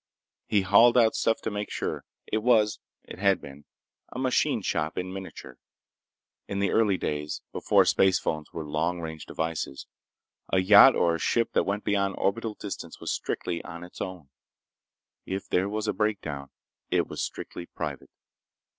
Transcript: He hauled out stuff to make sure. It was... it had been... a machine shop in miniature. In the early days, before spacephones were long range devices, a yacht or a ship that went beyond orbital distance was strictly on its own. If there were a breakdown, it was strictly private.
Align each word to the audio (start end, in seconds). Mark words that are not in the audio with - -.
He 0.47 0.61
hauled 0.63 0.97
out 0.97 1.13
stuff 1.13 1.41
to 1.41 1.51
make 1.51 1.69
sure. 1.69 2.05
It 2.25 2.39
was... 2.41 2.79
it 3.03 3.19
had 3.19 3.39
been... 3.39 3.65
a 4.11 4.17
machine 4.17 4.63
shop 4.63 4.97
in 4.97 5.13
miniature. 5.13 5.59
In 6.47 6.57
the 6.57 6.71
early 6.71 6.97
days, 6.97 7.43
before 7.53 7.85
spacephones 7.85 8.51
were 8.51 8.65
long 8.65 8.99
range 8.99 9.27
devices, 9.27 9.85
a 10.51 10.57
yacht 10.59 10.95
or 10.95 11.13
a 11.13 11.19
ship 11.19 11.51
that 11.53 11.65
went 11.67 11.83
beyond 11.83 12.15
orbital 12.17 12.55
distance 12.55 12.99
was 12.99 13.11
strictly 13.11 13.63
on 13.63 13.83
its 13.83 14.01
own. 14.01 14.29
If 15.27 15.47
there 15.47 15.69
were 15.69 15.83
a 15.87 15.93
breakdown, 15.93 16.49
it 16.89 17.07
was 17.07 17.21
strictly 17.21 17.67
private. 17.67 18.09